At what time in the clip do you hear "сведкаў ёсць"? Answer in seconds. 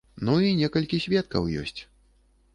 1.05-1.81